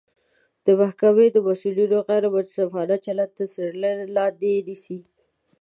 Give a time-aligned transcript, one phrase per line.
[0.65, 4.99] د محکمې د مسوولینو غیر منصفانه چلند تر څیړنې لاندې نیسي